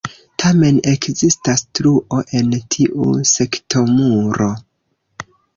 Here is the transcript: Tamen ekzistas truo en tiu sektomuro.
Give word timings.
Tamen 0.43 0.79
ekzistas 0.91 1.63
truo 1.81 2.23
en 2.41 2.51
tiu 2.77 3.13
sektomuro. 3.35 4.53